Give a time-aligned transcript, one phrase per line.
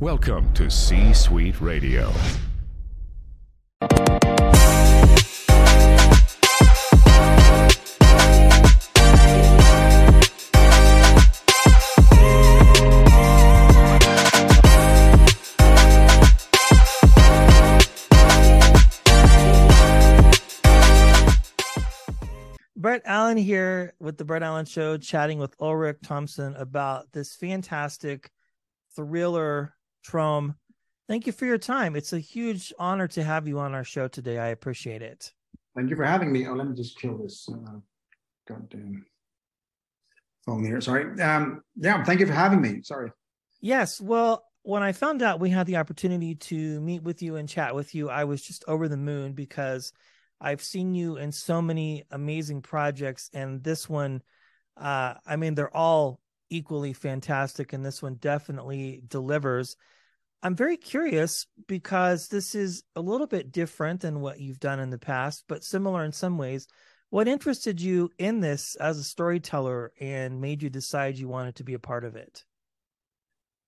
[0.00, 2.10] Welcome to C Suite Radio.
[22.74, 28.30] Brett Allan here with the Brett Allan Show, chatting with Ulrich Thomsen about this fantastic
[28.96, 29.74] thriller
[30.06, 30.54] Trom.
[31.08, 31.96] Thank you for your time.
[31.96, 34.38] It's a huge honor to have you on our show today.
[34.38, 35.32] I appreciate it.
[35.74, 36.46] Thank you for having me.
[36.46, 37.78] Oh, let me just kill this uh,
[38.48, 39.04] goddamn
[40.46, 40.80] phone here.
[40.80, 41.20] Sorry.
[41.20, 42.82] Um, yeah, thank you for having me.
[42.82, 43.10] Sorry.
[43.60, 44.00] Yes.
[44.00, 47.74] Well, when I found out we had the opportunity to meet with you and chat
[47.74, 49.92] with you, I was just over the moon because
[50.40, 54.22] I've seen you in so many amazing projects, and this one,
[54.76, 59.76] uh, I mean, they're all equally fantastic, and this one definitely delivers.
[60.42, 64.90] I'm very curious because this is a little bit different than what you've done in
[64.90, 66.66] the past, but similar in some ways.
[67.10, 71.64] What interested you in this as a storyteller and made you decide you wanted to
[71.64, 72.44] be a part of it?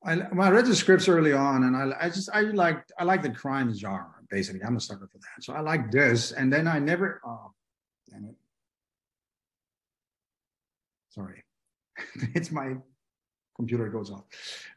[0.05, 3.05] I, well, I read the scripts early on, and I, I just I like I
[3.05, 4.15] like the crime genre.
[4.31, 5.45] Basically, I'm a sucker for that.
[5.45, 7.21] So I like this, and then I never.
[7.25, 7.53] Oh,
[8.11, 8.35] damn it!
[11.11, 11.45] Sorry,
[12.35, 12.75] it's my
[13.63, 14.25] computer goes off.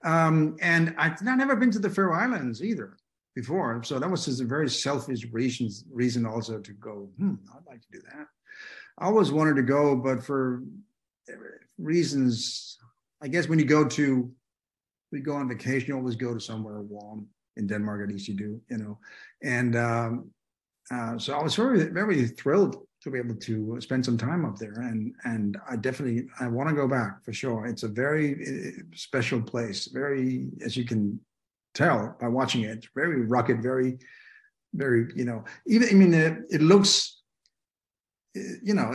[0.04, 2.98] Um, and I, have not, never been to the Faroe Islands either
[3.36, 7.10] before, so that was just a very selfish reason reason also to go.
[7.18, 8.28] Hmm, I'd like to do that.
[8.98, 10.64] I always wanted to go, but for
[11.78, 12.78] reasons,
[13.22, 14.32] I guess when you go to
[15.12, 18.36] we go on vacation, you always go to somewhere warm in Denmark, at least you
[18.36, 18.98] do, you know.
[19.44, 20.32] And um,
[20.92, 24.58] uh, so I was very, very thrilled to be able to spend some time up
[24.58, 27.66] there, and and I definitely I want to go back for sure.
[27.66, 31.20] It's a very uh, special place, very as you can
[31.74, 33.98] tell by watching it, very rugged, very,
[34.74, 35.44] very you know.
[35.68, 37.22] Even I mean, it, it looks
[38.34, 38.92] you know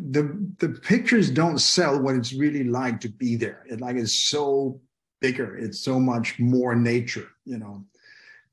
[0.00, 4.30] the the pictures don't sell what it's really like to be there it like it's
[4.30, 4.80] so
[5.20, 5.56] bigger.
[5.56, 7.84] It's so much more nature, you know,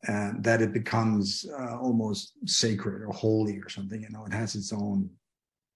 [0.07, 4.01] and that it becomes uh, almost sacred or holy or something.
[4.01, 5.09] You know, it has its own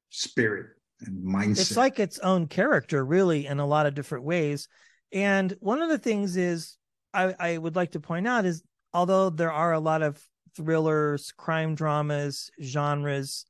[0.09, 0.67] spirit
[1.01, 1.61] and mindset.
[1.61, 4.67] It's like its own character, really, in a lot of different ways.
[5.11, 6.77] And one of the things is
[7.13, 8.63] I, I would like to point out is
[8.93, 10.21] although there are a lot of
[10.55, 13.45] thrillers, crime dramas, genres,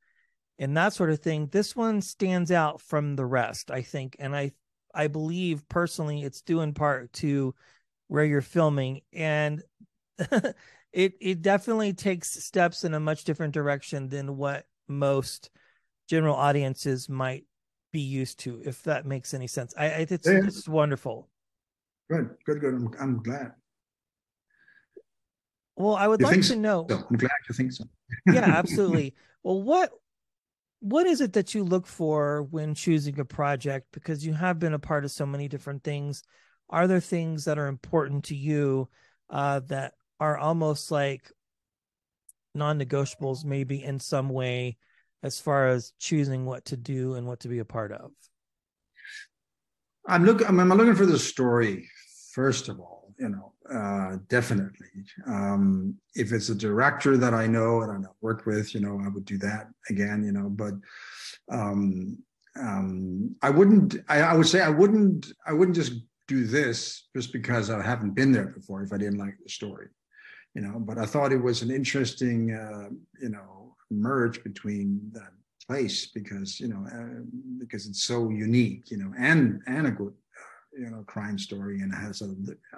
[0.58, 4.16] and that sort of thing, this one stands out from the rest, I think.
[4.20, 4.52] And I
[4.94, 7.54] I believe personally it's due in part to
[8.08, 9.62] where you're filming and
[10.94, 15.50] it it definitely takes steps in a much different direction than what most
[16.10, 17.46] general audiences might
[17.92, 19.74] be used to if that makes any sense.
[19.78, 20.42] I, I it's, yeah.
[20.44, 21.30] it's wonderful.
[22.10, 22.74] Good good good.
[22.74, 23.52] I'm, I'm glad.
[25.76, 26.56] Well i would you like to so?
[26.56, 27.86] know i'm glad you think so.
[28.34, 29.16] Yeah absolutely.
[29.44, 29.92] Well what
[30.82, 33.88] what is it that you look for when choosing a project?
[33.92, 36.24] Because you have been a part of so many different things.
[36.70, 38.90] Are there things that are important to you
[39.30, 41.32] uh, that are almost like
[42.56, 44.78] non-negotiables maybe in some way
[45.24, 48.12] as far as choosing what to do and what to be a part of
[50.08, 51.88] i'm looking i'm looking for the story
[52.34, 54.88] first of all you know uh, definitely.
[55.28, 59.10] Um, if it's a director that I know and I worked with, you know, I
[59.10, 60.74] would do that again, you know, but
[61.52, 62.18] um,
[62.60, 65.94] um, I wouldn't, I, I, would say I wouldn't, I wouldn't just
[66.28, 69.88] do this just because I haven't been there before if I didn't like the story,
[70.56, 72.90] you know, but I thought it was an interesting, uh,
[73.22, 75.32] you know, merge between that
[75.68, 77.24] place because, you know, uh,
[77.60, 80.14] because it's so unique, you know, and, and a good
[80.80, 82.26] you know crime story and has a,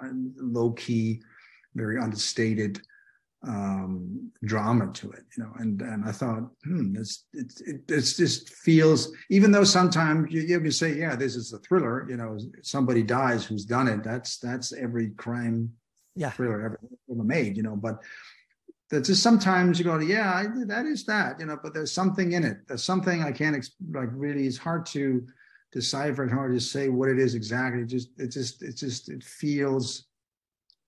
[0.04, 1.20] a low key,
[1.74, 2.80] very understated
[3.46, 5.52] um, drama to it, you know.
[5.58, 7.52] And and I thought, hmm, this it,
[7.88, 12.16] it just feels even though sometimes you, you say, yeah, this is a thriller, you
[12.16, 14.02] know, somebody dies who's done it.
[14.02, 15.72] That's that's every crime
[16.14, 16.30] yeah.
[16.30, 16.80] thriller ever,
[17.10, 17.76] ever made, you know.
[17.76, 18.00] But
[18.90, 21.58] there's just sometimes you go, yeah, I, that is that, you know.
[21.62, 22.58] But there's something in it.
[22.68, 23.56] There's something I can't
[23.92, 24.46] like really.
[24.46, 25.26] It's hard to
[25.72, 27.82] decipher and hard to say what it is exactly.
[27.82, 30.04] It just it just it just it feels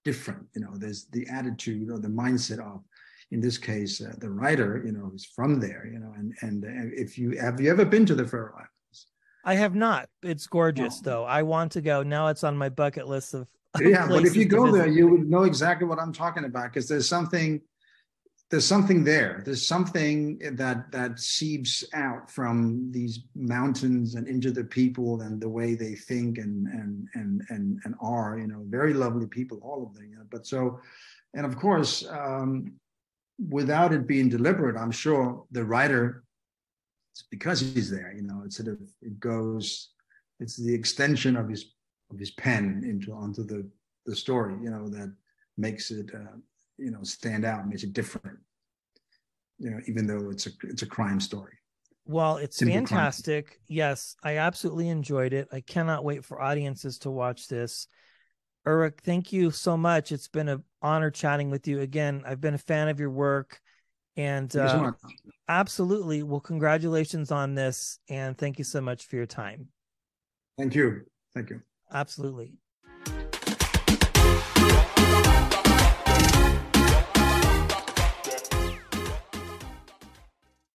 [0.04, 0.46] different.
[0.54, 2.82] You know, there's the attitude or the mindset of,
[3.30, 4.82] in this case, uh, the writer.
[4.84, 5.88] You know, who's from there.
[5.90, 6.64] You know, and and
[6.94, 9.06] if you have you ever been to the Faroe Islands?
[9.46, 10.08] I have not.
[10.22, 11.24] It's gorgeous, though.
[11.24, 12.02] I want to go.
[12.02, 13.48] Now it's on my bucket list of.
[13.80, 16.88] Yeah, but if you go there, you would know exactly what I'm talking about because
[16.88, 17.60] there's something
[18.50, 19.42] there's something there.
[19.44, 25.48] There's something that that seeps out from these mountains and into the people and the
[25.48, 28.38] way they think and and and and and are.
[28.38, 30.08] You know, very lovely people, all of them.
[30.10, 30.26] You know?
[30.30, 30.78] But so,
[31.34, 32.74] and of course, um,
[33.48, 36.22] without it being deliberate, I'm sure the writer,
[37.12, 38.12] it's because he's there.
[38.14, 39.90] You know, it sort of it goes.
[40.38, 41.72] It's the extension of his
[42.10, 43.68] of his pen into onto the
[44.06, 44.54] the story.
[44.62, 45.14] You know that
[45.56, 46.10] makes it.
[46.14, 46.36] Uh,
[46.78, 48.38] you know stand out makes it different
[49.58, 51.52] you know even though it's a it's a crime story
[52.06, 53.58] well it's Simple fantastic crime.
[53.68, 57.86] yes i absolutely enjoyed it i cannot wait for audiences to watch this
[58.66, 60.10] eric thank you so much.
[60.10, 62.22] It's been an honor chatting with you again.
[62.26, 63.60] I've been a fan of your work,
[64.16, 64.92] and uh,
[65.48, 66.22] absolutely.
[66.22, 69.68] Well, congratulations on this, and thank you so much for your time.
[70.58, 71.02] Thank you.
[71.34, 71.60] Thank you.
[71.90, 72.58] Absolutely.